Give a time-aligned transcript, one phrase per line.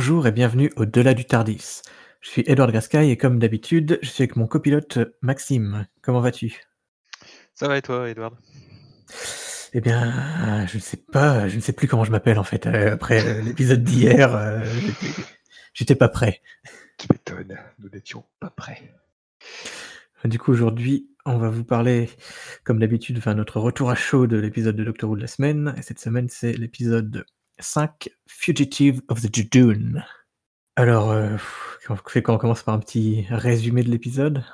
[0.00, 1.82] Bonjour et bienvenue au-delà du Tardis.
[2.22, 5.86] Je suis Edouard Gascaille et comme d'habitude, je suis avec mon copilote Maxime.
[6.00, 6.62] Comment vas-tu?
[7.52, 8.32] Ça va et toi, Edouard?
[9.74, 12.66] Eh bien, je ne sais pas, je ne sais plus comment je m'appelle en fait,
[12.66, 15.22] heu, après l'épisode d'hier, j'étais
[15.74, 16.40] j'étais pas prêt.
[16.96, 18.94] Tu m'étonnes, nous n'étions pas prêts.
[20.24, 22.08] Du coup, aujourd'hui, on va vous parler,
[22.64, 25.74] comme d'habitude, enfin notre retour à chaud de l'épisode de Doctor Who de la semaine
[25.76, 27.26] et cette semaine, c'est l'épisode
[27.60, 30.02] 5, Fugitive of the Judoon.
[30.76, 31.36] Alors, heu,
[31.88, 34.44] on commence par un petit résumé de l'épisode?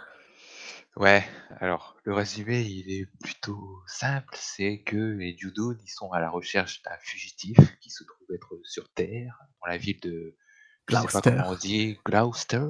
[0.96, 1.28] Ouais,
[1.60, 6.30] alors le résumé, il est plutôt simple, c'est que les Judoon, ils sont à la
[6.30, 10.36] recherche d'un fugitif qui se trouve être sur Terre, dans la ville de
[10.86, 11.30] pas Gloucester.
[11.32, 12.64] comment on dit, Gloucester.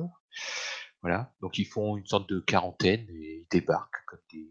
[1.02, 4.50] Voilà, donc ils font une sorte de quarantaine et ils débarquent comme des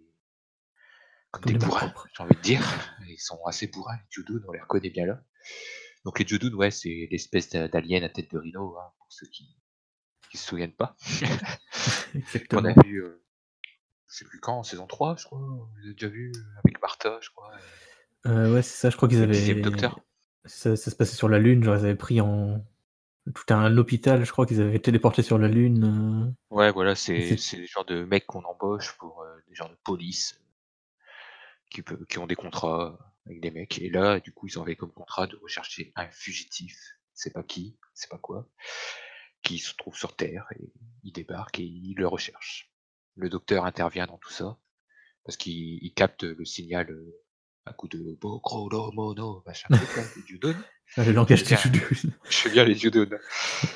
[1.32, 2.64] comme Comme des bourrins, j'ai envie de dire.
[3.10, 5.22] Ils sont assez bourrins, les Judoon, on les reconnaît bien là.
[6.06, 9.28] Donc les Judoon, ouais, c'est l'espèce d'a d'alien à tête de rhino, hein, pour ceux
[9.28, 9.58] qui
[10.32, 10.96] qui se souviennent pas.
[12.50, 13.24] Qu'on a vu, heu,
[14.08, 16.32] je sais plus quand, en saison 3 je crois, on les a déjà vus
[16.64, 17.64] avec Martha, je crois et
[18.26, 20.00] Heu, ouais, c'est ça, je crois qu'ils et le 10e avaient Docteur.
[20.46, 22.66] ça ça se passait sur la Lune, genre ils avaient pris en
[23.36, 27.36] tout un hôpital, je crois qu'ils avaient téléporté sur la Lune, heu, Ouais, voilà, c'est
[27.54, 30.40] le genre de mecs qu'on embauche pour, heu, des genres de police,
[31.70, 34.76] qui peut qui ont des contrats avec des mecs et là, du coup, ils avaient
[34.76, 36.78] comme contrat de rechercher un fugitif,
[37.14, 38.48] c'est pas qui, c'est pas quoi,
[39.42, 40.72] qui se trouve sur Terre et
[41.04, 42.72] il débarque et ils le recherchent.
[43.16, 44.58] Le docteur intervient dans tout ça,
[45.24, 47.16] parce qu'il il capte le signal, heu,
[47.66, 50.56] à coup de Bokrodomono, machin truc là, les Judoon.
[50.98, 51.56] Ah, le langage des
[52.30, 53.10] je fais bien les Judoon.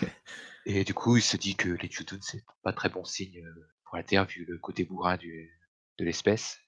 [0.65, 3.67] Et du coup, il se dit que les Judoon, c'est pas très bon signe, heu,
[3.85, 5.55] pour la Terre vu le côté bourrin du
[5.97, 6.59] de l'espèce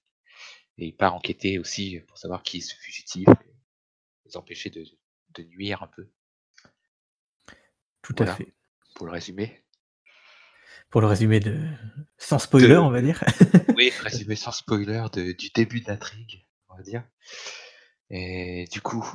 [0.77, 3.27] et il part enquêter aussi pour savoir qui est ce fugitif
[4.25, 4.85] les empêcher de
[5.33, 6.07] de nuire un peu.
[8.01, 8.53] Tout à fait.
[8.95, 9.63] pour le résumé.
[10.89, 11.57] Pour le résumé de
[12.17, 13.23] sans spoiler, De on va dire.
[13.77, 17.03] oui, résumé sans spoiler de du début de l'intrigue, on va dire.
[18.09, 19.05] Et du coup,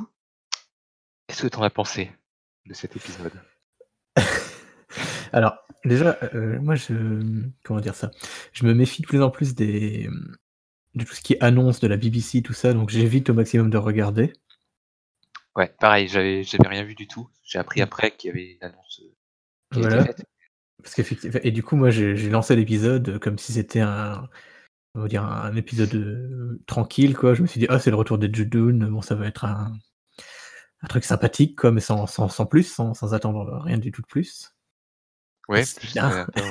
[1.26, 2.10] qu'est-ce que tu en as pensé
[2.64, 3.38] de cet épisode?
[5.32, 6.94] Alors, déjà, heu, moi je,
[7.62, 8.10] comment dire ça?
[8.52, 10.08] Je me méfie de plus en plus des,
[10.96, 13.70] de tout ce qui est annonce de la BBC, tout ça, donc j'évite au maximum
[13.70, 14.32] de regarder.
[15.56, 17.28] Ouais, pareil, j'avais j'avais rien vu du tout.
[17.42, 17.84] J'ai appris Mmh.
[17.84, 19.14] après qu'il y avait une annonce, heu,
[19.72, 20.24] qui Voilà, faite.
[20.82, 20.98] parce
[21.44, 24.28] et du coup, moi j'ai j'ai lancé l'épisode comme si c'était un
[24.94, 27.34] on va dire un épisode, heu, tranquille quoi.
[27.34, 29.72] Je me suis dit: «Ah c'est le retour des Judoon, bon ça va être un
[30.82, 34.02] un truc sympathique quoi», mais sans sans sans plus, sans sans attendre rien du tout
[34.02, 34.54] de plus.
[35.48, 36.42] Ouais, j'étais un peu,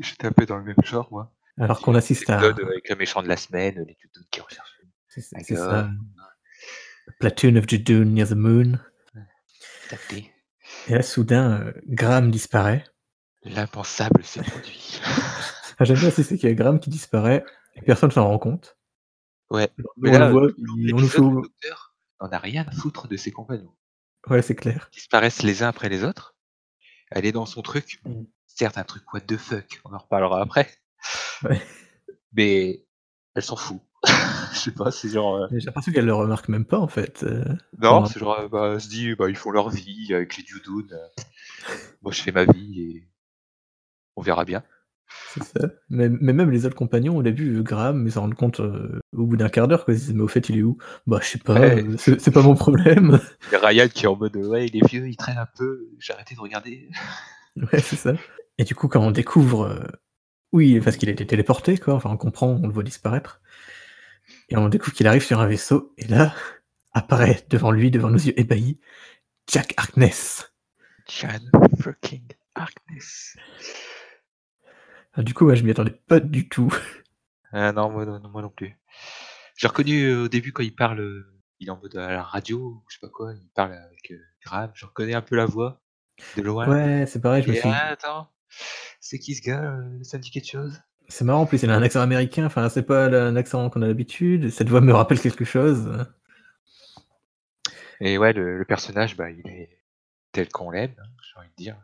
[0.00, 1.32] j'étais un peu dans le même genre moi.
[1.58, 5.54] Alors qu'on assiste à avec le méchant de la semaine, les Judoon qui recherchent c'est
[5.54, 5.90] ça.
[7.20, 8.78] platoon of Judoon near the moon.
[10.88, 12.84] Et là soudain, heu, Graham disparaît.
[13.42, 15.00] L'impensable s'est produit.
[15.78, 18.76] Ah j'aime bien c'est qu'il y a Graham qui disparaît et personne s'en rend compte.
[19.50, 20.54] Ouais, mais On le là, voit, le
[20.94, 23.74] on nous le docteur n'en a rien à foutre de ses compagnons.
[24.28, 24.88] ouais, c'est clair.
[24.92, 26.36] Ils disparaissent les uns après les autres.
[27.10, 28.22] Elle est dans son truc, Mmh.
[28.46, 30.70] certes un truc what the fuck, on en reparlera après.
[31.44, 31.60] Ouais.
[32.34, 32.84] Mais
[33.34, 33.80] elle s'en fout.
[34.52, 37.22] Je sais pas, c'est genre, Mais j'ai l'impression qu'elle le remarque même pas en fait,
[37.22, 37.44] heu,
[37.80, 40.86] non, c'est genre, bah, elle se dit: «Bah, ils font leur vie avec les Judoon,
[40.92, 40.96] heu,
[42.02, 43.08] moi je fais ma vie et
[44.16, 44.62] on verra bien».
[45.34, 45.68] c'est ça.
[45.88, 49.36] Mais mais même les autres compagnons au début, Graham, ils s'en rendent compte, au bout
[49.36, 49.94] d'un quart d'heure quoi.
[49.94, 51.84] Ils se disent: «Mais au fait il est où?» «Bah je sais pas, Ouais.
[51.98, 53.20] c'est pas mon problème».
[53.48, 55.48] Il y a Ryan qui est en mode, «Ouais, il est vieux, il traîne un
[55.56, 56.88] peu, j'ai arrêté de regarder».
[57.56, 58.14] Ouais, c'est ça.
[58.58, 59.78] Et du coup quand on découvre,
[60.52, 63.40] oui, parce qu'il a été téléporté quoi, enfin on comprend, on le voit disparaître.
[64.48, 66.34] Et on découvre qu'il arrive sur un vaisseau et là,
[66.92, 68.78] apparaît devant lui, devant nos yeux ébahis,
[69.50, 70.52] Jack Harkness.
[71.08, 71.40] Jan
[71.80, 73.36] fucking Harkness.
[75.14, 76.72] Ah du coup, ouais, je m'y attendais pas du tout.
[77.52, 78.78] Ah non, moi non moi non plus.
[79.56, 81.26] J'ai reconnu, heu, au début quand il parle, heu,
[81.60, 84.12] il est en mode à la radio ou je sais pas quoi, il parle avec,
[84.44, 85.80] Graham, je reconnais un peu la voix
[86.36, 88.31] de loin Ouais, c'est pareil, je me suis «Ah attends,
[89.00, 91.70] c'est qui ce gars, heu, ça me dit quelque chose?» c'est marrant en plus, il
[91.70, 94.92] a un accent américain, enfin c'est pas un accent qu'on a l'habitude, cette voix me
[94.94, 95.90] rappelle quelque chose.
[98.00, 99.78] et ouais, le le personnage, bah, il est
[100.32, 101.76] tel qu'on l'aime, hein, j'ai envie de dire.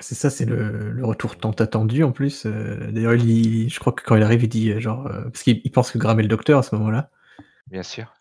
[0.00, 4.02] C'est ça, c'est le le retour tant attendu en plus, heu, d'ailleurs je crois que
[4.02, 6.28] quand il arrive, il dit, heu, genre, parce qu'il il pense que Graham est le
[6.28, 7.10] docteur à ce moment-là
[7.66, 8.12] Bien sûr.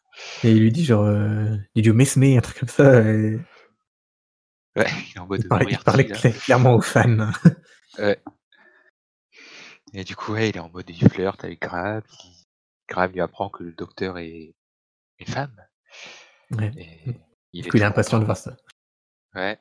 [0.43, 3.39] et il lui dit genre, heu: «Did you miss me?» un truc comme ça et
[4.77, 7.31] Ouais, il est en mode il parlait il parlait clairement aux fans.
[7.99, 8.19] Ouais
[9.93, 12.45] et du coup, ouais, il est en mode il flirte avec Graham, qui
[12.89, 14.53] Graham lui apprend que le docteur est
[15.19, 15.55] une femme
[16.51, 16.71] Ouais.
[16.77, 17.13] et Mmh.
[17.53, 18.55] il Du est coup, il est tout impatient de voir ça.
[19.33, 19.57] Ouais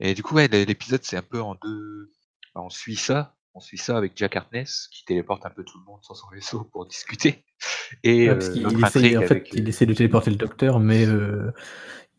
[0.00, 2.10] Et du coup, ouais, l'é l'épisode, c'est un peu en 2
[2.54, 5.78] bah, on suit ça on suit ça avec Jack Harkness qui téléporte un peu tout
[5.78, 7.44] le monde sur son vaisseau pour discuter
[8.02, 10.36] et Ouais, parce l'autre essaye intrigue en fait, avec, il heu essaie de téléporter le
[10.36, 11.52] docteur, mais heu,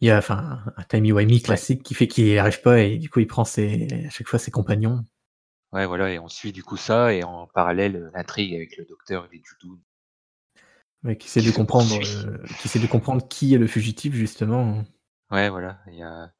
[0.01, 1.59] il y a enfin un timey-wimey Ouais.
[1.59, 4.27] classique qui fait qu'il y arrive pas et du coup il prend ses à chaque
[4.27, 5.03] fois ses compagnons.
[5.71, 9.25] Ouais, voilà et on suit du coup ça et en parallèle, l'intrigue avec le docteur
[9.25, 9.79] et les Judoon.
[11.03, 12.01] Ouais, qui essaie Qui de comprendre,
[12.65, 14.83] essaie de comprendre qui est le fugitif justement.
[15.31, 16.33] Ouais, voilà, il y a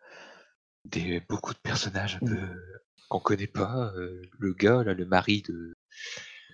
[0.86, 5.06] des beaucoup de personnages un peu, heu, qu'on connaît pas, heu, le gars là, le
[5.06, 5.74] mari de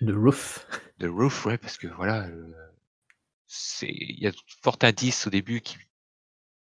[0.01, 0.65] De Ruth.
[0.99, 2.29] de Ruth, ouais, parce que voilà,
[3.47, 4.31] c'est il y a
[4.63, 5.77] fort indice au début qui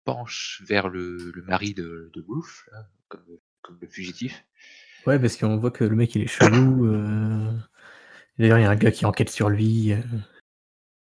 [0.06, 2.26] penche vers le le mari de de
[2.72, 4.46] là, comme le comme le fugitif.
[5.06, 7.52] Ouais, parce qu'on voit que le mec il est chelou, heu,
[8.40, 10.02] d'ailleurs il y a un gars qui enquête sur lui, heu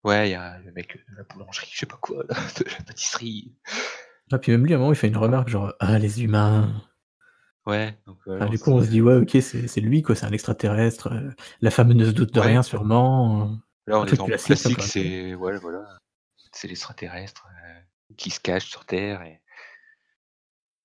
[0.04, 2.64] Ouais, il y a le mec de la boulangerie, je sais pas quoi là, de
[2.70, 3.54] la pâtisserie.
[4.32, 6.82] Ah puis même lui à un moment il fait une remarque genre: «Ah les humains».
[7.66, 10.32] Ouais, donc Ah du coup on se dit: «Ouais OK c'est lui quoi, c'est un
[10.32, 12.46] extraterrestre», heu, la femme ne se doute de Ouais.
[12.46, 15.98] rien sûrement, Là, on est dans le classique c'est ouais, voilà,
[16.52, 17.46] c'est l'extraterrestre,
[18.16, 19.40] qui se cache sur terre et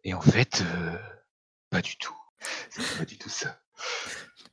[0.07, 1.00] et en fait, heu,
[1.72, 2.16] pas du tout,
[2.69, 3.60] c'est pas du tout ça.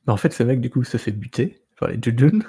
[0.05, 2.39] Bah en fait ce mec du coup se fait buter par les Judoon.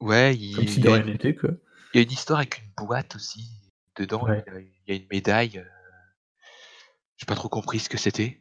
[0.00, 1.50] Ouais, Comme il si de rien une n'était quoi.
[1.92, 3.48] il y a une histoire avec une boîte aussi,
[3.96, 5.66] dedans il y a il y a une médaille, heu
[7.16, 8.38] j'ai pas trop compris ce que c'était.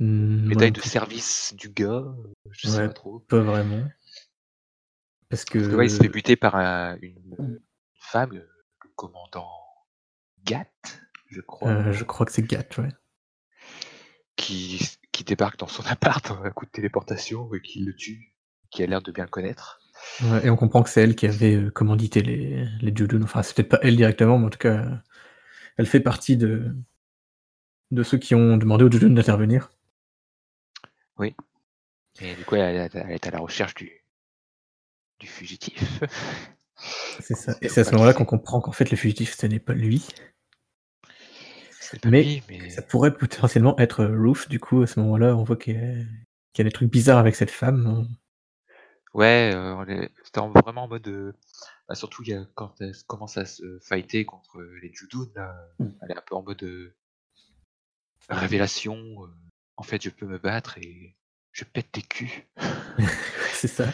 [0.00, 2.04] Mmh, moi médaille de service du gars,
[2.50, 3.20] je sais Ouais, pas trop.
[3.20, 3.82] pas vraiment.
[5.28, 7.60] Parce Parce que ouais, il se fait buter par un une,
[7.94, 8.48] femme, le
[8.96, 9.48] commandant
[10.44, 10.66] Gat,
[11.30, 11.70] je crois.
[11.72, 12.88] Heu, je crois que c'est Gat, ouais.
[14.36, 14.80] Qui
[15.12, 18.34] qui débarque dans son appart à coup de téléportation et qui le tue,
[18.70, 19.80] qui a l'air de bien le connaître.
[20.22, 23.42] Ouais et on comprend que c'est elle qui avait, heu, commandité les les Judoon, enfin
[23.42, 25.02] c'est peut-être pas elle directement, mais en tout cas,
[25.76, 26.74] elle fait partie de
[27.92, 29.70] de ceux qui ont demandé aux Judoon d'intervenir.
[31.18, 31.34] Oui
[32.20, 33.90] et du coup elle est elle est à la recherche du
[35.20, 36.00] du fugitif.
[37.20, 39.58] C'est ça et c'est à ce moment-là qu'on comprend qu'en fait le fugitif ce n'est
[39.58, 40.06] pas lui.
[42.02, 45.44] Pas Mais lui, ça pourrait potentiellement être, heu, Ruth du coup à ce moment-là on
[45.44, 45.94] voit qu'il y a
[46.52, 48.08] qu'il y a des trucs bizarres avec cette femme.
[49.14, 49.52] Ouais,
[49.88, 51.34] est c'était en vraiment en mode, heu,
[51.88, 54.90] bah surtout il y a quand elle commence à se fighter contre, heu, les
[55.34, 56.94] là, heu, elle est un peu en mode, heu
[58.28, 58.98] révélation,
[59.76, 61.16] en fait je peux me battre et
[61.52, 62.46] je pète des culs.
[63.52, 63.86] C'est ça.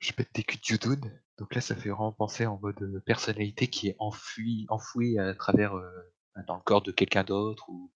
[0.00, 1.00] Je pète des culs de Judoon,
[1.38, 5.34] donc là ça fait vraiment penser en mode, heu, personnalité qui est enfuie enfouie à
[5.34, 5.90] travers, heu,
[6.36, 7.90] bah dans le corps de quelqu'un d'autre ou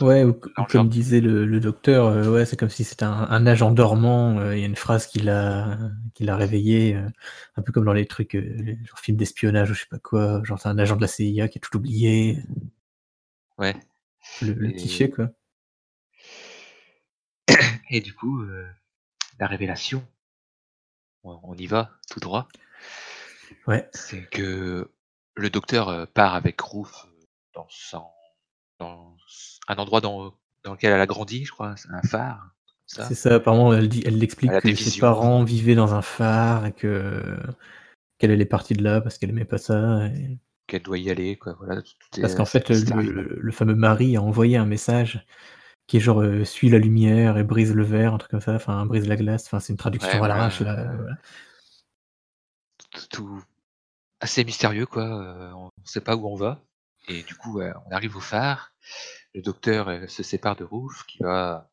[0.00, 3.26] Ouais ou ou comme disait le le docteur, heu, ouais c'est comme si c'était un
[3.28, 5.76] un agent dormant, il y a une phrase qui l'a
[6.14, 6.94] qui l'a réveillé,
[7.56, 10.60] un peu comme dans les trucs, genre films d'espionnage ou je sais pas quoi, genre
[10.60, 12.38] c'est un agent de la CIA qui a tout oublié.
[13.58, 13.74] Ouais
[14.42, 15.30] Le le et cliché quoi.
[17.90, 18.44] et du coup,
[19.38, 20.06] la révélation
[21.24, 22.48] on y va, tout droit
[23.66, 23.88] Ouais.
[23.92, 24.90] c'est que
[25.36, 28.02] le docteur, heu, part avec Ruth, heu, dans son
[28.78, 32.50] dans s un endroit dans dans lequel elle a grandi je crois, un phare,
[32.86, 33.34] C'est ça.
[33.36, 37.36] apparemment elle dit elle des que ses parents vivaient dans un phare et que
[38.18, 41.10] qu'elle elle est partie de là parce qu'elle aimait pas ça et Qu'elle doit y
[41.10, 45.24] aller quoi, voilà, tout parce qu'en fait, le le fameux mari a envoyé un message
[45.86, 48.84] qui est genre, «Suis la lumière et brise le verre», un truc comme ça, enfin
[48.86, 51.16] brise la glace, enfin c'est une Ouais traduction à l'arrache là, voilà.
[52.92, 53.42] T tout
[54.20, 55.04] assez mystérieux quoi,
[55.56, 56.62] on sait pas où on va
[57.08, 58.72] et du coup, on arrive au phare.
[59.34, 61.70] Le docteur, heu, se sépare de Ruth qui va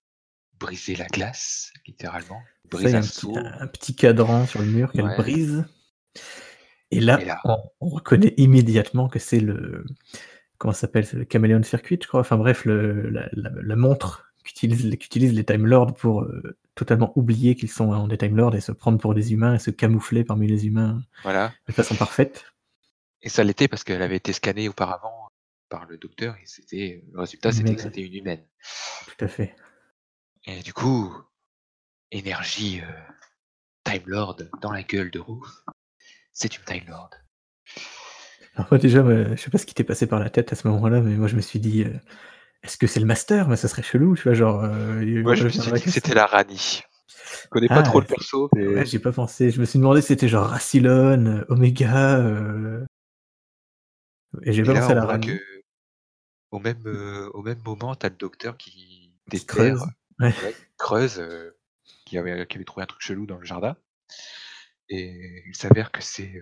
[0.60, 2.42] briser la glace littéralement,
[2.74, 5.16] Ça, brise y a un petit un petit cadran sur le mur qu'elle Ouais.
[5.16, 5.66] brise
[6.92, 9.86] et Et là, là on on reconnaît immédiatement que c'est le
[10.62, 11.08] comment ça s'appelle?
[11.14, 15.34] Le Chameleon Circuit je crois, enfin bref le la la la montre qu'utilisent les qu'utilisent
[15.34, 18.72] les Time Lords pour, heu, totalement oublier qu'ils sont en des Time Lords et se
[18.72, 21.52] prendre pour des humains et se camoufler parmi les humains Voilà.
[21.68, 22.46] de façon parfaite.
[23.24, 25.30] Et ça l'était parce qu'elle avait été scannée auparavant
[25.70, 28.44] par le docteur et c'était le résultat c'était que c'était une humaine.
[29.08, 29.56] Tout à fait.
[30.46, 31.14] Et du coup,
[32.12, 32.94] énergie, heu,
[33.84, 35.44] Time Lord dans la gueule de Ruth,
[36.34, 37.12] c'est une Time Lord.
[38.56, 39.02] Alors moi déjà,
[39.36, 41.28] je sais pas ce qui t'est passé par la tête à ce moment-là, mais moi
[41.28, 41.94] je me suis dit, heu:
[42.64, 44.34] «Est-ce que c'est le Master?» mais ça serait chelou, tu vois?
[44.34, 44.66] Genre,
[45.02, 46.82] il Moi je me suis dit que c'était la Rani.
[47.44, 49.80] Je connais pas Ah trop le perso mais j'y ai pas pensé, je me suis
[49.80, 52.20] demandé si c'était genre Rassilon, heu, Omega,
[54.44, 55.28] et j'ai pas pensé à la que Rani.
[56.52, 56.84] au même,
[57.34, 59.82] au même moment tu as le docteur qui déterre, creuse,
[60.20, 60.34] ouais.
[60.44, 61.56] ouais, creuse, heu,
[62.06, 63.76] qui avait qui avait trouvé un truc chelou dans le jardin.
[64.90, 66.34] Et il s'avère que c'est,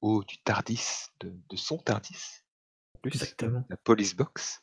[0.00, 2.42] haut du Tardis, de de son Tardis.
[3.02, 3.64] plus, Exactement.
[3.68, 4.62] la police box.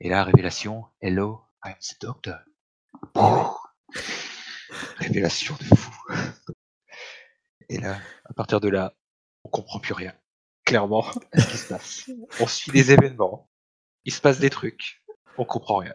[0.00, 2.38] Et là, révélation, hello, I'm the doctor.
[4.98, 5.92] Révélation de fou.
[7.68, 8.94] Et là, à partir de là,
[9.44, 10.14] on comprend plus rien.
[10.64, 12.10] Clairement, à ce qui se passe.
[12.40, 13.48] On suit des événements.
[14.04, 15.02] Il se passe des trucs.
[15.38, 15.94] On comprend rien.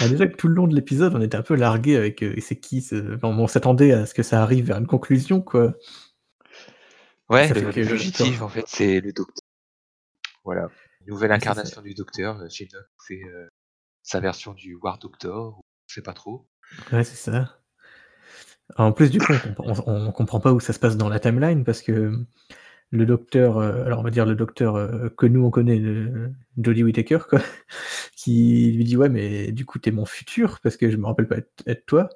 [0.00, 2.34] Bah, déjà que tout le long de l'épisode, on était un peu largué avec euh,
[2.36, 5.74] et c'est qui enfin, on s'attendait à ce que ça arrive vers une conclusion, quoi.
[7.30, 9.46] Ouais, Ça le, fugitif, en fait, c'est le docteur.
[10.44, 10.68] Voilà.
[11.06, 12.50] Nouvelle incarnation du docteur.
[12.50, 13.46] Shinnok fait euh,
[14.02, 15.58] sa version du War Doctor.
[15.58, 16.48] ou Je sais pas trop.
[16.92, 17.60] Ouais, c'est ça.
[18.76, 21.64] En plus, du coup, on, on comprend pas où ça se passe dans la timeline
[21.64, 22.12] parce que
[22.90, 26.32] le docteur, euh, alors on va dire le docteur euh, que nous on connaît, le,
[26.58, 27.40] Jodie Whittaker, quoi,
[28.16, 31.28] qui lui dit ouais, mais du coup t'es mon futur parce que je me rappelle
[31.28, 32.08] pas être, être toi.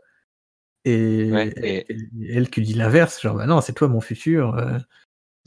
[0.84, 1.86] Et, Ouais,
[2.28, 4.54] elle qui dit l'inverse, genre bah non, c'est toi mon futur.
[4.56, 4.78] euh,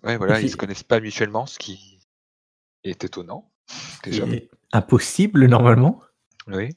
[0.08, 2.00] Ouais, voilà, ils se connaissent pas mutuellement, ce qui
[2.84, 3.52] est étonnant.
[4.04, 4.26] Déjà.
[4.28, 6.02] et impossible normalement.
[6.48, 6.70] Oui.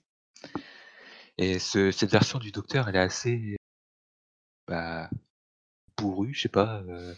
[1.38, 3.56] Et ce, cette version du docteur, elle est assez
[4.66, 5.08] bah,
[5.96, 6.82] bourrue, je sais pas.
[6.88, 7.14] euh,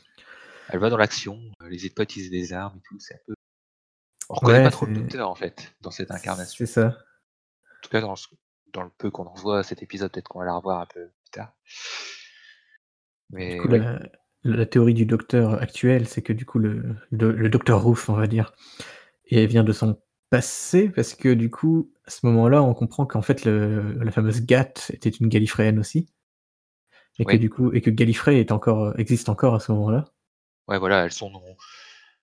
[0.68, 2.98] elle va dans l'action, elle n'hésite pas à utiliser des armes et tout.
[3.00, 3.34] C'est un peu.
[4.28, 6.56] On reconnaît Ouais, pas trop le docteur en fait dans cette incarnation.
[6.58, 6.88] C'est ça.
[6.88, 8.36] En tout cas, dans le,
[8.72, 11.08] dans le peu qu'on en voit cet épisode, peut-être qu'on va la revoir un peu
[11.08, 11.52] plus tard.
[13.30, 13.80] Mais Du coup, oui.
[13.80, 13.98] la,
[14.44, 18.14] la théorie du docteur actuel, c'est que du coup, le, le, le docteur Roof, on
[18.14, 18.52] va dire,
[19.26, 19.98] et vient de son
[20.30, 24.44] passé, parce que du coup, à ce moment-là, on comprend qu'en fait, le, la fameuse
[24.44, 26.08] Gat était une Gallifréenne aussi.
[27.18, 30.06] Et que du coup, et que Gallifrey est encore, existe encore à ce moment-là.
[30.66, 31.30] Ouais, voilà, elles sont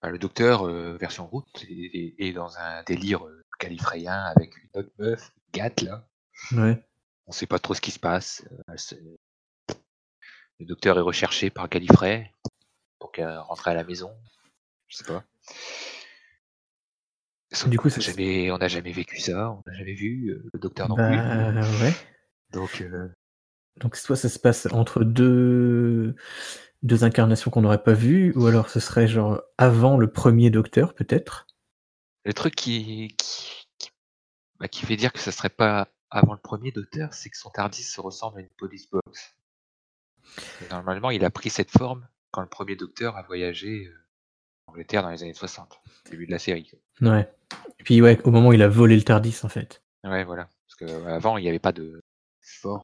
[0.02, 4.80] bah, le docteur euh, version route est, est dans un délire euh, gallifréen avec une
[4.80, 6.08] autre meuf, Gat là.
[6.54, 6.82] Ouais.
[7.28, 8.44] On sait pas trop ce qui se passe.
[10.60, 12.32] Euh, Le docteur est recherché par Gallifrey
[13.00, 14.12] pour qu'elle rentre à la maison.
[14.88, 15.24] Je sais pas.
[17.52, 19.94] Sauf Du qu'on coup, a c'est- jamais, on n'a jamais vécu ça, on n'a jamais
[19.94, 21.84] vu euh, le docteur non Bah, plus.
[21.84, 21.94] ouais.
[22.52, 23.10] Donc, euh,
[23.78, 26.16] Donc, soit ça se passe entre deux,
[26.84, 30.94] deux incarnations qu'on n'aurait pas vues, ou alors ce serait genre avant le premier docteur,
[30.94, 31.48] peut-être.
[32.26, 33.90] le truc qui, qui, qui,
[34.60, 37.50] bah, qui fait dire que ça serait pas avant le premier docteur, c'est que son
[37.50, 39.36] Tardis se ressemble à une police box.
[40.64, 43.94] Et normalement, il a pris cette forme quand le premier docteur a voyagé euh,
[44.68, 45.80] en Angleterre dans les années 60,
[46.12, 46.72] début de la série.
[47.02, 47.32] Ouais.
[47.80, 49.82] Et puis, ouais, au moment où il a volé le Tardis, en fait.
[50.04, 50.48] Ouais, voilà.
[50.68, 52.02] Parce que euh, avant, il n'y avait pas de
[52.42, 52.82] forme,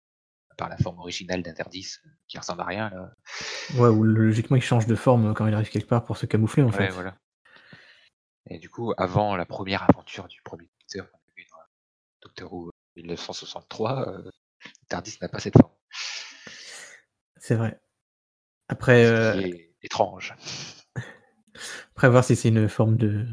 [0.51, 2.89] à part la forme originale d'Interdis, euh, qui ressemble à rien.
[2.89, 3.13] Là.
[3.75, 6.63] Ouais, ou logiquement, il change de forme quand il arrive quelque part pour se camoufler,
[6.63, 6.89] en Ouais, fait.
[6.89, 7.15] voilà.
[8.49, 11.07] Et du coup, avant la première aventure du premier docteur,
[12.21, 14.31] Doctor Who 1963, euh,
[14.87, 15.71] Tardis n'a pas cette forme.
[17.45, 17.79] C'est vrai.
[18.69, 20.33] Après, Ce euh, qui est étrange.
[21.93, 23.25] après, voir si c'est une forme de,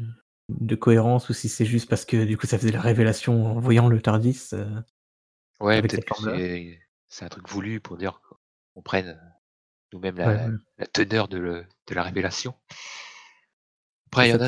[0.49, 3.59] de cohérence ou si c'est juste parce que du coup, ça faisait la révélation en
[3.59, 4.49] voyant le Tardis.
[4.53, 4.65] euh,
[5.59, 6.77] Ouais, avec peut-être que
[7.07, 8.21] c'est un truc voulu pour dire
[8.73, 9.19] qu'on prenne
[9.93, 12.55] nous-mêmes la, Ouais, la teneur de, le- de la révélation.
[14.07, 14.47] Après, il y en a,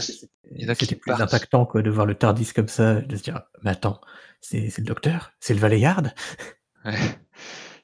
[0.51, 1.22] y en a qui C'était plus partent.
[1.22, 4.01] impactant quoi, de voir le Tardis comme ça, de se dire Mais attends,
[4.41, 5.31] c'est c'est le docteur?
[5.39, 6.03] C'est le Valeyard
[6.86, 7.25] Ouais.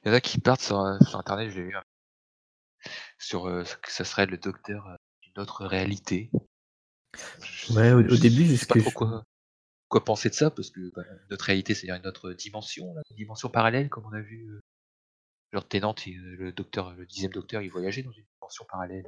[0.04, 1.82] Il y en a qui partent sur, euh, sur internet, je l'ai vu, hein,
[3.18, 6.30] sur euh, ce que ça serait le docteur euh, d'une autre réalité.
[7.42, 9.24] Je- Ouais, au, au je début, sais pas trop quoi,
[9.88, 13.16] quoi penser de ça, parce que bah, notre réalité, c'est-à-dire une autre dimension, là, une
[13.16, 14.60] dimension parallèle, comme on a vu.
[15.52, 19.06] genre Tennant, le docteur, le dixième docteur, il voyageait dans une dimension parallèle.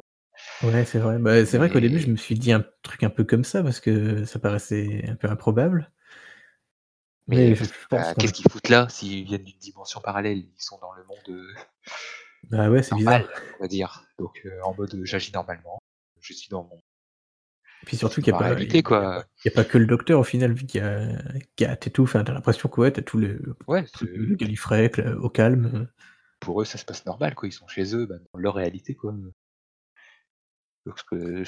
[0.63, 1.19] Ouais, c'est vrai.
[1.19, 3.63] Bah, c'est vrai qu'au début, je me suis dit un truc un peu comme ça
[3.63, 5.91] parce que ça paraissait un peu improbable.
[7.27, 10.39] Mais, pense bah, qu'est-ce qu'ils foutent là s'ils viennent d'une dimension parallèle?
[10.39, 11.55] Ils sont dans le monde euh,
[12.51, 13.21] Bah ouais, c'est bizarre.
[13.21, 14.05] normal, on va dire.
[14.19, 15.79] Donc euh, en mode euh, j'agis normalement,
[16.21, 16.77] je suis dans mon.
[17.83, 19.01] Et puis surtout qu'il n'y a, pas- réalité, il y a quoi.
[19.01, 21.09] pas- il y a pas que le docteur au final, vu qu'il y a
[21.57, 22.03] Gat et tout.
[22.03, 25.89] Enfin, t'as l'impression que ouais, t'as tout le, Ouais, tout le cla- au calme.
[26.41, 27.49] pour eux ça se passe normal, quoi.
[27.49, 29.15] Ils sont chez eux, bah, dans leur réalité, quoi.
[30.87, 31.43] Donc euh,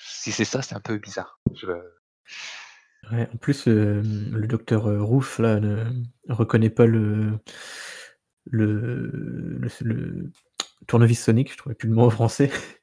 [0.00, 1.38] si c'est ça, c'est un peu bizarre.
[1.54, 1.66] Je-
[3.12, 5.84] Ouais, en plus, euh, le docteur euh, Roof là ne
[6.28, 7.38] reconnaît pas le
[8.46, 10.32] le, le, le
[10.86, 12.50] tournevis sonique, je trouvais plus le mot en français.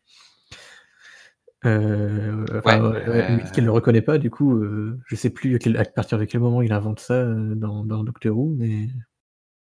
[1.66, 5.16] Euh, enfin, Ouais, ouais, ouais, lui dit qu'elle le reconnaît pas, du coup, euh, je
[5.16, 8.04] sais plus à, quel- à partir de quel moment il invente ça euh, dans, dans
[8.04, 8.90] Doctor Who, mais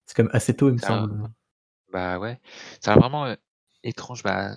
[0.06, 1.10] c'est quand même assez tôt, il me semble.
[1.92, 2.40] Bah ouais,
[2.80, 3.34] c'est vraiment
[3.84, 4.22] étrange.
[4.22, 4.56] Bah,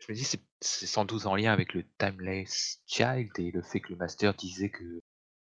[0.00, 0.40] je me dis c'est
[0.86, 4.70] sans doute en lien avec le Timeless Child et le fait que le master disait
[4.70, 5.00] que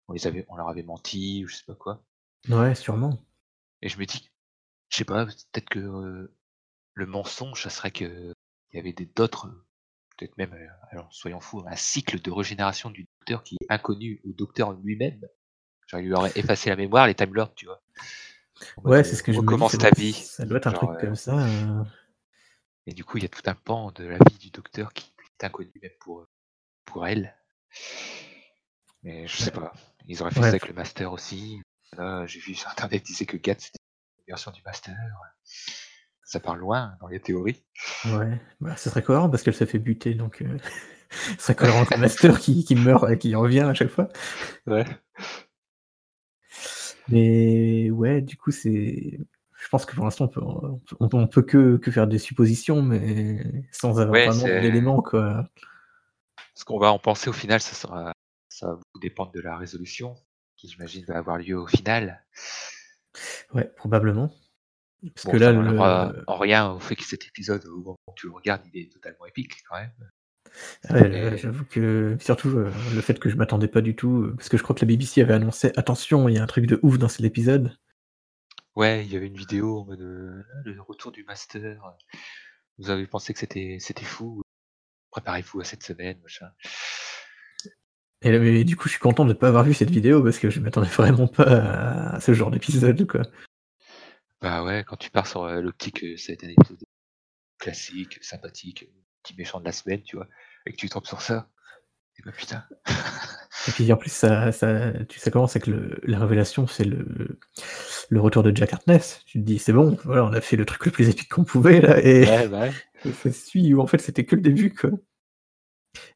[0.08, 2.04] on les avait, on leur avait menti ou je sais pas quoi.
[2.50, 3.18] Ouais, sûrement.
[3.82, 4.30] Et je me dis,
[4.90, 6.34] je sais pas, peut-être que euh,
[6.94, 8.34] le mensonge, ça serait que
[8.72, 9.50] il y avait d'autres
[10.18, 14.22] peut-être même, euh, alors soyons fous, un cycle de régénération du docteur qui est inconnu
[14.26, 15.20] au docteur lui-même.
[15.88, 17.82] Genre il lui aurait effacé la mémoire, les Time Lords, tu vois.
[18.78, 20.14] Ouais, c'est ce que je me dis, ta vie.
[20.14, 21.46] Ça doit être un Genre, truc euh, comme ça.
[21.46, 21.84] euh.
[22.88, 25.12] Et du coup, il y a tout un pan de la vie du docteur qui
[25.40, 26.26] est inconnu même pour,
[26.86, 27.36] pour elle.
[29.04, 29.74] Mais je sais pas.
[30.08, 30.46] Ils auraient fait Ouais.
[30.46, 31.62] ça avec le Master aussi.
[31.98, 33.80] Là, j'ai vu sur internet disait que Gat c'était
[34.28, 34.96] une version du Master.
[36.24, 37.64] Ça part loin dans les théories.
[38.06, 40.58] Ouais, bah, ce serait cohérent parce qu'elle se fait buter, donc euh,
[41.38, 44.10] ce serait cohérent avec le master qui, qui meurt et qui revient à chaque fois.
[44.66, 44.86] Ouais.
[47.08, 49.20] Mais ouais, du coup, c'est.
[49.58, 50.42] Je pense que pour l'instant, on peut,
[51.00, 55.02] on, peut- on peut que, que faire des suppositions, mais sans avoir Ouais, vraiment d'éléments,
[55.02, 55.48] quoi.
[56.54, 58.14] Ce qu'on va en penser au final, ça sera,
[58.56, 60.16] ça va beaucoup dépendre de la résolution,
[60.56, 62.26] qui j'imagine va avoir lieu au final.
[63.54, 64.30] Ouais, probablement.
[65.14, 66.24] Parce Bon, que ça là, n'enlèvera le...
[66.28, 68.92] en rien au fait que cet épisode, au moment où tu le regardes, il est
[68.92, 69.92] totalement épique quand même.
[70.90, 74.24] ouais, Et- là, j'avoue que surtout euh, le fait que je m'attendais pas du tout,
[74.24, 76.48] euh, parce que je crois que la BBC avait annoncé attention, il y a un
[76.48, 77.78] truc de ouf dans cet épisode.
[78.76, 81.82] Ouais, il y avait une vidéo en mode euh, le retour du master.
[82.78, 84.42] Vous avez pensé que c'était c'était fou.
[85.12, 86.50] Préparez-vous à cette semaine, machin.
[88.25, 90.50] Et du coup, je suis content de ne pas avoir vu cette vidéo parce que
[90.50, 91.44] je m'attendais vraiment pas
[92.15, 93.22] à ce genre d'épisode, quoi.
[94.41, 96.84] Bah ouais, quand tu pars sur euh, l'optique, euh, ça va être un épisode
[97.60, 98.89] classique, sympathique,
[99.24, 100.27] petit méchant de la semaine, tu vois,
[100.65, 101.50] et que tu tombes sur ça.
[102.17, 102.63] Et bah putain.
[103.67, 107.39] Et puis en plus, ça, ça, tu c'est que le, la révélation, c'est le,
[108.10, 109.21] le retour de Jack Harkness.
[109.28, 111.43] Tu te dis, c'est bon, voilà, on a fait le truc le plus épique qu'on
[111.43, 112.73] pouvait là, et Ouais, bah ouais.
[113.06, 114.89] et ça suit où en fait c'était que le début, quoi.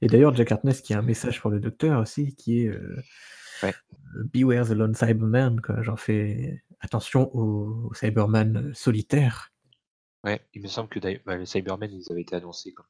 [0.02, 3.02] Et d'ailleurs, Jack Harkness qui a un message pour le docteur aussi, qui est euh,
[3.64, 3.74] Ouais.
[4.16, 5.82] euh, Beware the lone Cyberman, quoi.
[5.82, 9.52] J'en fais attention aux Cyberman solitaires.
[10.24, 12.86] Ouais, il me semble que bah, les Cybermen, ils avaient été annoncés comme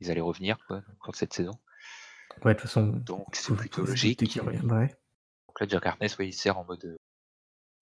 [0.00, 1.52] ils allaient revenir quoi, au de cette saison.
[2.44, 4.20] Ouais, de toute façon, Donc c'est plutôt logique.
[4.40, 4.96] reviendrait.
[5.46, 6.96] Donc là, Jack Harkness, ouais, il sert en mode euh,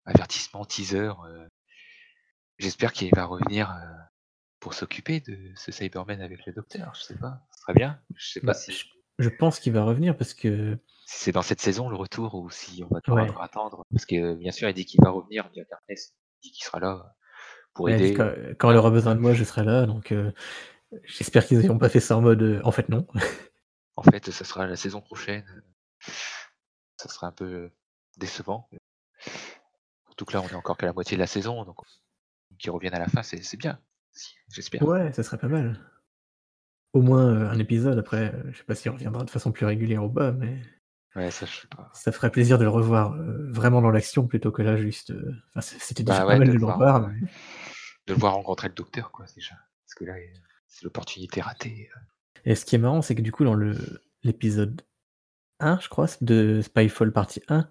[0.04, 1.12] avertissement, teaser.
[1.26, 1.46] euh.
[2.58, 3.74] J'espère qu'il va revenir
[4.58, 6.94] pour s'occuper de ce Cyberman avec le docteur.
[6.94, 8.00] Je sais pas, serait bien.
[8.16, 8.86] Je sais pas Bah, si, je,
[9.18, 12.50] je pense qu'il va revenir parce que si c'est dans cette saison le retour ou
[12.50, 13.22] si on va Ouais.
[13.28, 13.84] encore attendre.
[13.92, 16.14] Parce que bien sûr, il dit qu'il va revenir, Jack Harkness.
[16.42, 17.14] Il dit qu'il sera là
[17.74, 18.14] pour aider.
[18.14, 19.86] quand, quand elle aura besoin de moi, je serai là.
[19.86, 20.32] Donc euh,
[21.04, 23.06] j'espère qu'ils n'ont pas fait ça en mode euh, en fait non.
[23.96, 25.44] En fait, ça sera la saison prochaine.
[26.96, 27.72] Ça sera un peu euh,
[28.16, 28.70] décevant.
[30.06, 31.76] Surtout que là, on est encore qu'à la moitié de la saison, donc
[32.58, 33.78] qu'ils reviennent à la fin, c'est bien.
[34.54, 34.82] J'espère.
[34.84, 35.78] Ouais, ça serait pas mal.
[36.92, 38.32] Au moins euh, un épisode après.
[38.34, 40.58] euh, je sais pas s'il reviendra de façon plus régulière ou pas, mais
[41.16, 41.90] Ouais, ça, je sais pas.
[41.92, 45.10] ça ferait plaisir de le revoir euh, vraiment dans l'action plutôt que là juste.
[45.10, 47.08] euh, Enfin, c'était déjà Bah pas mal de de le le voir, revoir.
[47.08, 47.20] mais-
[48.06, 49.54] De le voir rencontrer le docteur, quoi, déjà.
[49.84, 50.14] Parce que là,
[50.66, 51.90] c'est l'opportunité ratée.
[52.44, 53.76] Et ce qui est marrant, c'est que du coup, dans le
[54.22, 54.82] l'épisode
[55.60, 57.68] 1, je crois, de Spyfall partie 1,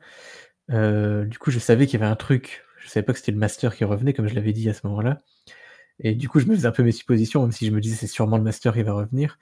[0.71, 2.63] euh, du coup, je savais qu'il y avait un truc.
[2.77, 4.85] Je savais pas que c'était le master qui revenait, comme je l'avais dit à ce
[4.87, 5.17] moment-là.
[5.99, 7.95] Et du coup, je me faisais un peu mes suppositions, même si je me disais
[7.95, 9.37] c'est sûrement le master qui va revenir.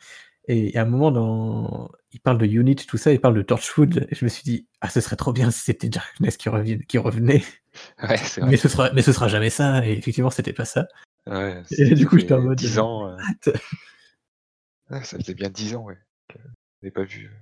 [0.50, 1.92] Et à un moment, dans...
[2.14, 4.08] il parle de Unit, tout ça, il parle de Torchwood.
[4.10, 6.86] Et je me suis dit, ah, ce serait trop bien si c'était Darkness qui, revient-
[6.86, 7.44] qui revenait.
[8.02, 8.50] Ouais, c'est vrai.
[8.50, 8.92] Mais ce, sera...
[8.94, 9.86] mais ce sera jamais ça.
[9.86, 10.88] Et effectivement, c'était pas ça.
[11.28, 13.08] Ouais, Et du coup, j'étais en mode, 10 euh, ans.
[13.10, 13.18] euh,
[14.90, 15.98] ouais, ça faisait bien 10 ans, ouais.
[16.34, 16.40] On
[16.82, 17.38] n'avait pas vu euh,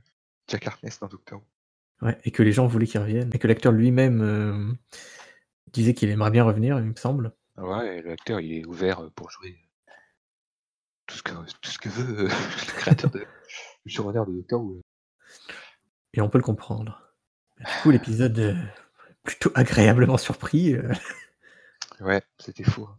[0.49, 2.05] Jack Harkness dans Doctor Who.
[2.07, 3.29] Ouais, et que les gens voulaient qu'il revienne.
[3.33, 4.73] Et que l'acteur lui-même euh,
[5.71, 7.31] disait qu'il aimerait bien revenir, il me semble.
[7.57, 9.91] Ouais, et l'acteur, il est ouvert euh, pour jouer euh,
[11.07, 13.19] tout ce que, tout ce que veut euh, le créateur de.
[13.19, 14.81] le showrunner de Doctor Who.
[16.13, 17.01] Et on peut le comprendre.
[17.59, 18.57] Du coup, l'épisode
[19.23, 20.75] plutôt agréablement surpris.
[22.01, 22.83] Ouais, c'était fou.
[22.89, 22.97] hein.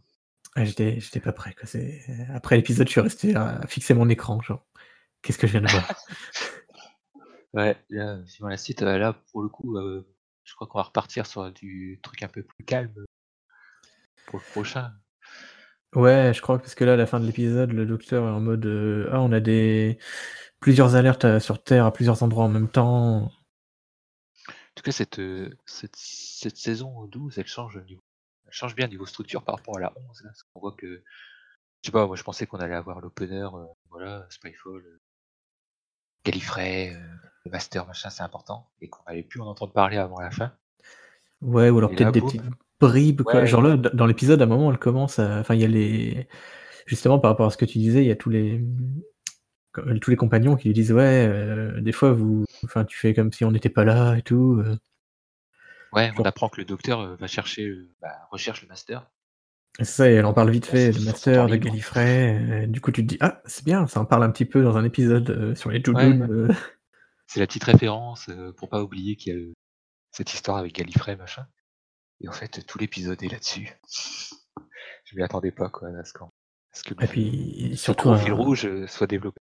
[0.55, 1.53] ah, J'étais j'étais pas prêt.
[1.53, 1.67] Quoi.
[1.67, 4.41] c'est- Après l'épisode, je suis resté à fixer mon écran.
[4.41, 4.65] Genre,
[5.21, 5.87] qu'est-ce que je viens de voir?
[7.53, 10.05] Ouais, là, suivant la suite, euh, là, pour le coup, euh,
[10.43, 12.93] je crois qu'on va repartir sur du truc un peu plus calme
[14.27, 14.93] pour le prochain.
[15.95, 18.29] Ouais, je crois que parce que là, à la fin de l'épisode, le docteur est
[18.31, 19.97] en mode euh, Ah, on a des
[20.59, 23.23] plusieurs alertes à- sur Terre à plusieurs endroits en même temps.
[23.25, 23.31] En
[24.75, 28.01] tout cas, cette, euh, cette, cette saison 12, elle change, au niveau,
[28.45, 30.21] elle change bien niveau structure par rapport à la 11.
[30.23, 31.03] Là, parce qu'on voit que,
[31.81, 34.99] je sais pas, moi je pensais qu'on allait avoir l'opener, euh, voilà, Spyfall, euh,
[36.25, 36.99] Gallifrey, euh,
[37.45, 40.53] le Master, machin, c'est important, et qu'on allait plus en entendre parler avant la fin.
[41.41, 42.29] Ouais, ou alors peut-être des boum.
[42.29, 42.43] petites
[42.79, 43.21] bribes.
[43.23, 43.41] Quoi.
[43.41, 43.47] Ouais.
[43.47, 45.39] Genre là, dans l'épisode, à un moment, elle commence à.
[45.39, 46.27] Enfin, il y a les.
[46.85, 48.63] Justement, par rapport à ce que tu disais, il y a tous les.
[49.71, 52.45] comme- Tous les compagnons qui lui disent Ouais, euh, des fois, vous.
[52.63, 54.61] Enfin, tu fais comme si on n'était pas là et tout.
[54.65, 54.75] euh.
[55.93, 59.09] Ouais, on Genre- apprend que le docteur euh, va chercher, euh, bah, recherche le Master,
[59.79, 61.55] C'est ça et elle en parle vite Bon, fait, son Master, de.
[61.55, 64.45] Gallifrey, et du coup tu te dis: «Ah, c'est bien, ça en parle un petit
[64.45, 66.27] peu dans un épisode, sur les Judoon, ouais.
[66.29, 66.47] heu».
[67.27, 69.39] C'est la petite référence, pour pas oublier qu'il y a,
[70.11, 71.45] cette histoire avec Gallifrey machin
[72.21, 73.69] et en fait, tout l'épisode est là-dessus.
[75.05, 76.13] Je m'y attendais pas quoi à ce
[76.73, 79.39] ce que Et puis surtout gros fil un rouge, heu, soit développé.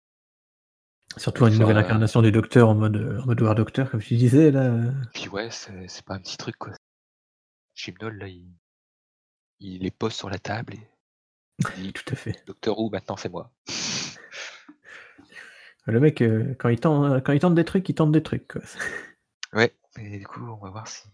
[1.17, 4.17] surtout une nouvelle incarnation du Docteur en mode, heu, en mode War Doctor comme tu
[4.17, 4.73] disais là,
[5.15, 6.73] puis ouais, c'est pas un petit truc quoi.
[7.75, 8.47] Chibnall là, il
[9.61, 10.89] il les pose sur la table et
[11.79, 12.43] il Tout à fait.
[12.47, 13.51] «Docteur Who maintenant c'est moi».
[15.87, 18.49] Le mec, heu, quand il tend quand il tente des trucs, il tente des trucs
[18.49, 18.63] quoi.
[19.53, 21.05] Ouais et du coup, on va voir si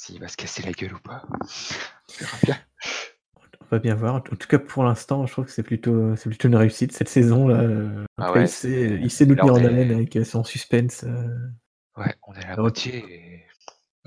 [0.00, 1.22] s'il va se casser la gueule ou pas.
[1.30, 1.36] On
[2.18, 2.58] verra bien.
[3.60, 4.14] On va bien voir.
[4.14, 7.10] En tout cas pour l'instant, je trouve que c'est plutôt c'est plutôt une réussite cette
[7.10, 7.62] saison là,
[8.16, 10.42] Ah ouais, il sait il sait nous là tenir on en haleine avec, heu, son
[10.42, 11.50] suspense, heu.
[11.98, 13.44] ouais, on est à la ret moitié et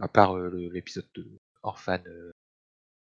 [0.01, 1.27] à part, le l'épisode de
[1.61, 2.31] Orphan, heu,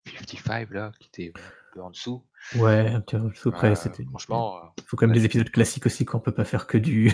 [0.07, 2.25] 55 là, qui était un peu en dessous.
[2.57, 5.51] Ouais, un petit peu en dessous après c'était franchement, heu, faut quand même des épisodes
[5.51, 7.13] classiques aussi quoi, on peut pas faire que du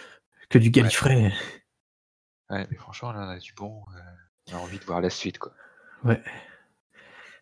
[0.48, 0.70] que du Ouais.
[0.70, 1.32] Gallifrey.
[2.48, 3.82] Ouais, mais franchement là, on a du bon,
[4.52, 5.52] on a envie de voir la suite quoi.
[6.04, 6.20] Ouais.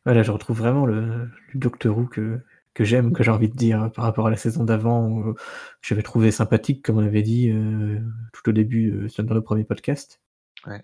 [0.07, 2.41] Ouais là, je retrouve vraiment le le Doctor Who que
[2.75, 5.35] que j'aime, que j'ai envie de dire, par rapport à la saison d'avant où
[5.81, 9.65] j'avais trouvé sympathique comme on avait dit, heu, tout au début, sur dans le 1er
[9.65, 10.21] podcast.
[10.67, 10.83] Ouais.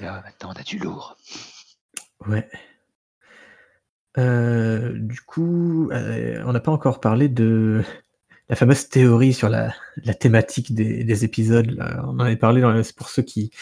[0.00, 1.16] Là maintenant on a du lourd.
[2.26, 2.48] Ouais.
[4.16, 7.84] Du coup, on n'a pas encore parlé de
[8.48, 12.02] la fameuse théorie sur la la thématique des des épisodes là.
[12.04, 13.52] On en avait parlé dans pour ceux qui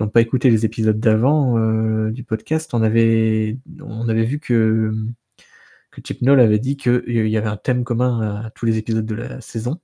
[0.00, 4.92] n'ont pas écouté les épisodes d'avant, heu, du podcast, on avait on avait vu que,
[5.90, 9.06] que Chibnall avait dit qu'il y y avait un thème commun à tous les épisodes
[9.06, 9.80] de la saison.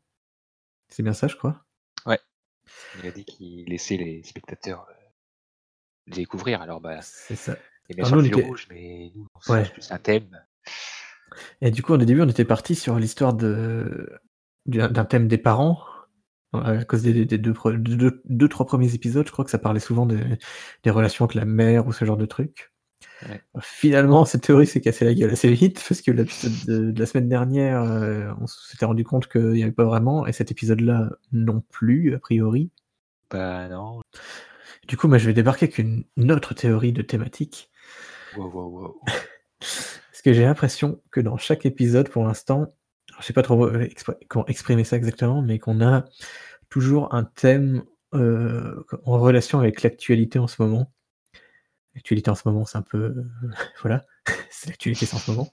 [0.88, 1.64] C'est bien ça, je crois?
[2.07, 2.20] Ouais.
[3.01, 4.87] Il a dit qu'il laissait les spectateurs,
[6.07, 7.57] découvrir alors bah, C'est ça.
[7.88, 9.72] et bien Alors sûr nous le on fil était rouge, mais nous on cherche ouais.
[9.72, 10.44] plus un thème.
[11.61, 14.20] Et du coup, au début, on était partis sur l'histoire de
[14.66, 15.83] d'un thème des parents,
[16.52, 19.80] à cause des des 2 pre deux 2-3 premiers épisodes, je crois que ça parlait
[19.80, 20.20] souvent des
[20.82, 22.72] des relations avec la mère ou ce genre de trucs.
[23.28, 23.40] Ouais.
[23.60, 27.06] Finalement, cette théorie s'est cassée la gueule assez vite parce que l'épisode de de la
[27.06, 31.10] semaine dernière, heu, on s'était rendu compte qu'il y avait pas vraiment et cet épisode-là
[31.32, 32.70] non plus a priori.
[33.30, 34.00] Bah non.
[34.88, 37.70] Du coup, moi, je vais débarquer avec une une autre théorie de thématique.
[38.36, 39.00] Waouh, waouh, waouh.
[39.60, 42.74] Parce que j'ai l'impression que dans chaque épisode pour l'instant,
[43.22, 46.04] je sais pas trop, expr comment exprimer ça exactement, mais qu'on a
[46.70, 50.92] toujours un thème, heu, q en relation avec l'actualité en ce moment.
[51.94, 53.30] L'actualité en ce moment, c'est un peu, heu,
[53.82, 54.04] voilà,
[54.50, 55.52] c'est l'actualité, en ce moment.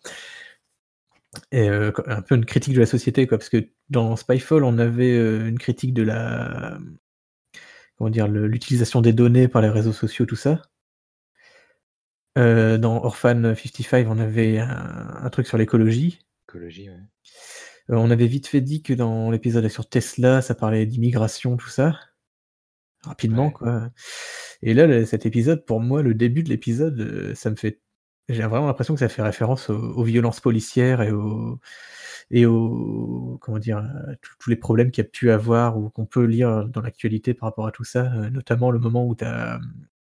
[1.51, 5.15] Et un peu une critique de la société quoi, parce que dans Spyfall, on avait,
[5.47, 6.77] une critique de la,
[7.97, 8.27] comment dire?
[8.27, 10.62] L'utilisation des données par les réseaux sociaux, tout ça.
[12.36, 16.19] Dans Orphan 55, on avait un un truc sur l'écologie.
[16.47, 16.97] Écologie, ouais.
[17.89, 21.69] Heu, on avait vite fait dit que dans l'épisode sur Tesla, ça parlait d'immigration, tout
[21.69, 21.99] ça.
[23.04, 23.54] Rapidement, Ouais.
[23.54, 23.89] quoi.
[24.62, 27.82] Et là, le cet épisode, pour moi, le début de l'épisode, heu, ça me fait
[28.30, 31.60] j'ai vraiment l'impression que ça fait référence aux aux violences policières et aux
[32.32, 33.78] et aux comment dire?
[33.80, 37.34] À tous les problèmes qu'il y a pu avoir ou qu'on peut lire dans l'actualité
[37.34, 39.60] par rapport à tout ça, notamment le moment où tu as,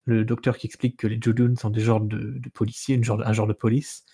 [0.06, 3.22] le docteur qui explique que les Judoon sont des genres de de policiers, une genre
[3.28, 4.06] un genre de police.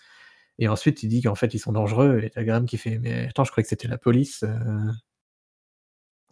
[0.62, 3.00] Et ensuite, il dit qu'en fait, ils sont dangereux et tu as Graham qui fait:
[3.00, 4.50] «Mais attends, je croyais que c'était la police, heu».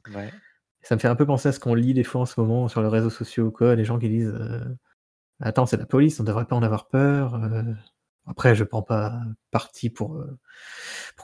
[0.07, 0.39] Ouais.
[0.81, 2.67] Ça me fait un peu penser à ce qu'on lit des fois en ce moment
[2.69, 4.77] sur les réseaux sociaux ou quoi, les gens qui disent, heu:
[5.41, 7.75] «Attends, c'est la police, on devrait pas en avoir peur», heu.
[8.27, 10.23] Après, je prends pas parti pour,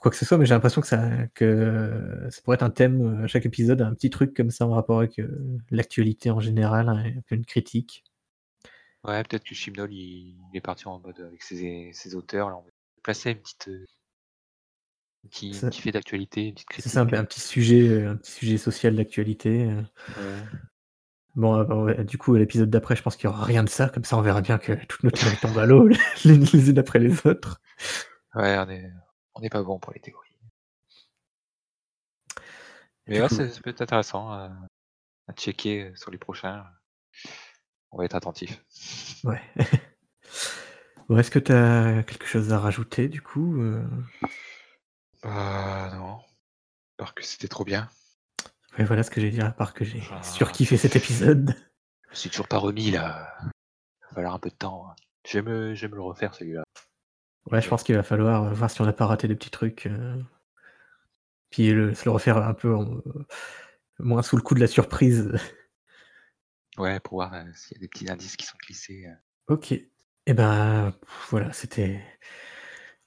[0.01, 3.23] quoi que ce soit, mais j'ai l'impression que ça que ça pourrait être un thème,
[3.23, 5.21] à chaque épisode, un petit truc comme ça en rapport avec,
[5.71, 8.03] l'actualité en général, un peu une critique.
[9.03, 12.63] Ouais, peut-être que Chibnall, il est parti en mode avec ses ses auteurs là, on
[13.05, 13.69] placer une petite,
[15.29, 19.67] petit fait d'actualité, c'est ça, un p un petit sujet, un petit sujet social d'actualité.
[19.67, 20.43] Ouais.
[21.35, 23.89] Bon, bon, ouais, du coup, l'épisode d'après, je pense qu'il y aura rien de ça,
[23.89, 25.87] comme ça on verra bien que toutes nos théories tombent à l'eau,
[26.25, 27.61] les les unes après les autres.
[28.33, 28.91] Ouais, on est
[29.35, 30.35] on est pas bon pour les théories.
[33.05, 34.51] Mais ouais, coup c'est ça peut être intéressant à
[35.27, 36.65] à checker, sur les prochains.
[37.91, 38.63] On va être attentifs.
[39.23, 39.41] Ouais.
[41.07, 43.83] Bon, est-ce que tu as quelque chose à rajouter du coup, heu?
[45.21, 46.19] Bah non,
[46.97, 47.89] part que c'était trop bien.
[48.77, 51.55] Ouais, voilà ce que j'allais dire, à part que j'ai Enfin surkiffé cet épisode.
[52.05, 53.45] je me suis toujours pas remis là, il
[54.01, 54.95] va falloir un peu de temps, hein.
[55.27, 56.63] Je vais me je vais me le refaire celui-là.
[57.51, 59.51] Ouais, je pense qu'il va falloir, heu, voir si on n'a pas raté des petits
[59.51, 60.23] trucs, heu
[61.51, 63.01] puis le se le refaire un peu en,
[63.99, 65.31] moins sous le coup de la surprise.
[66.77, 69.07] Ouais, pour voir, s'il y a des petits indices qui sont glissés.
[69.47, 69.73] OK.
[70.27, 70.93] Et ben,
[71.29, 72.01] voilà, c'était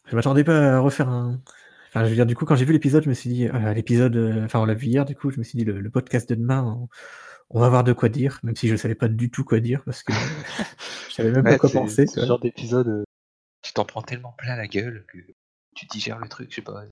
[0.07, 1.41] Je m'attendais pas à refaire un
[1.89, 3.73] enfin, je veux dire, du coup, quand j'ai vu l'épisode, je me suis dit, heu,
[3.75, 5.91] l'épisode, heu, enfin, on l'a vu hier, du coup, je me suis dit: «Le le
[5.91, 6.89] podcast de demain, on
[7.51, 9.83] on va avoir de quoi dire», même si je savais pas du tout quoi dire
[9.85, 10.13] parce que
[11.09, 13.05] je savais même pas quoi penser, ce genre d'épisode, heu,
[13.63, 15.19] tu t'en prends tellement plein la gueule que
[15.75, 16.85] tu digères le truc, je sais pas.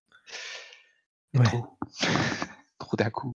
[1.35, 1.45] Ouais.
[1.45, 1.79] trop.
[2.79, 3.33] Trop d'un coup.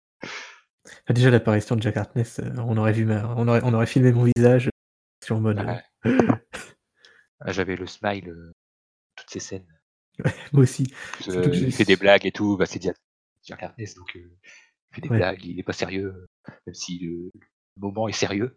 [1.07, 3.87] Bah, déjà l'apparition de Jack Harkness, heu, on aurait vu ma on aurait on aurait
[3.87, 4.71] filmé mon visage,
[5.31, 5.83] en mode, Ouais.
[7.47, 8.53] Ah, j'avais le smile, heu,
[9.17, 9.67] toutes ces scènes.
[10.25, 10.87] Ouais, moi aussi.
[11.21, 12.83] Que il fait des blagues et tout, bah, c'est
[13.45, 14.31] Jack Harkness donc heu,
[14.93, 15.19] il fait des Ouais.
[15.19, 16.27] blagues, il est pas sérieux,
[16.67, 17.31] même si le
[17.79, 18.57] le moment est sérieux.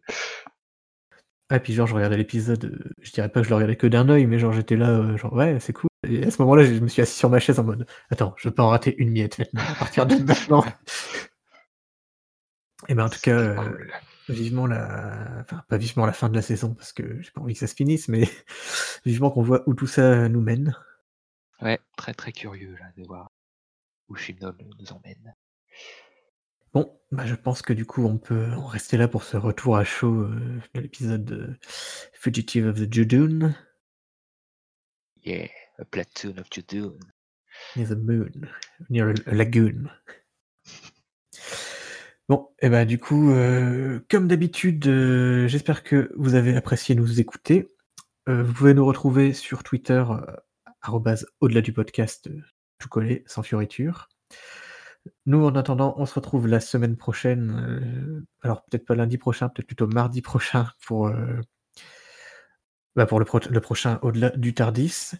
[1.49, 3.88] Ah, puis genre, je regardais l'épisode, heu, je dirais pas que je le regardais que
[3.88, 6.73] d'un œil, mais genre, j'étais là, genre: «Ouais, c'est cool» et à ce moment-là, je
[6.80, 9.12] me suis assis sur ma chaise en mode: «Attends, je veux pas en rater une
[9.12, 10.63] miette maintenant, à partir de maintenant».
[12.88, 13.91] Et ben, en tout cas, cool.
[14.34, 17.54] Vivement la enfin, pas vivement la fin de la saison parce que j'ai pas envie
[17.54, 18.24] que ça se finisse, mais
[19.06, 20.76] vivement qu'on voit où tout ça nous mène.
[21.62, 23.30] Ouais, très, très curieux là de voir
[24.08, 25.36] où Chibnall nous emmène.
[26.74, 29.76] Bon, bah, je pense que du coup, on peut en rester là pour ce retour
[29.76, 31.58] à chaud, heu, de l'épisode de
[32.13, 33.56] Fugitive of the Judoon.
[35.24, 37.00] Yeah, a platoon of Judoon.
[37.76, 38.50] Near the moon,
[38.89, 39.89] near a lagoon.
[42.30, 47.20] Bon, et bah, du coup, heu, comme d'habitude, heu, j'espère que vous avez apprécié nous
[47.20, 47.68] écouter.
[48.30, 50.04] Heu, vous pouvez nous retrouver sur Twitter,
[51.42, 52.30] au-delà du podcast,
[52.78, 54.10] tout collé, sans fioriture.
[55.26, 59.65] Nous, en attendant, on se retrouve la semaine prochaine, alors peut-être pas lundi prochain, peut-être
[59.65, 61.12] plutôt mardi prochain pour,
[62.96, 65.13] bah, pour le le prochain Au-delà du Tardis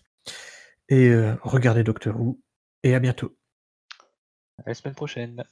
[0.89, 2.39] et regardez Doctor Who
[2.84, 3.36] et à bientôt.
[4.60, 5.43] À la semaine prochaine.